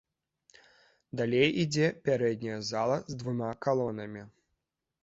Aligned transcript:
Далей 1.21 1.53
ідзе 1.65 1.87
пярэдняя 2.09 2.59
зала 2.71 2.97
з 3.13 3.21
двума 3.21 3.55
калонамі. 3.69 4.27